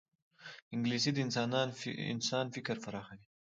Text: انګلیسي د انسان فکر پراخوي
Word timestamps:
انګلیسي 0.75 1.11
د 1.15 1.17
انسان 2.41 2.45
فکر 2.55 2.75
پراخوي 2.83 3.23